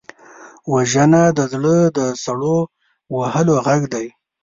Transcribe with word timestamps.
وژنه 0.71 1.23
د 1.37 1.39
زړه 1.53 1.77
د 1.97 1.99
سړو 2.23 2.57
وهلو 3.15 3.55
غږ 3.65 3.81
دی 3.93 4.07